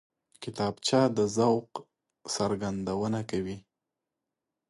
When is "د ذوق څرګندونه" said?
1.17-3.19